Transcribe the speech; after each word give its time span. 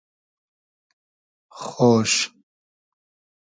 خۉش 1.59 2.11